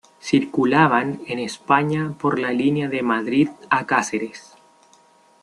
Circulaban, 0.19 1.21
en 1.27 1.37
España, 1.37 2.15
por 2.17 2.39
la 2.39 2.51
línea 2.53 2.89
de 2.89 3.03
Madrid 3.03 3.49
a 3.69 3.85
Cáceres. 3.85 4.57